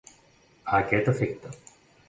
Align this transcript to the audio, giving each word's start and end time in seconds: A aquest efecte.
A 0.77 0.79
aquest 0.79 1.11
efecte. 1.13 1.55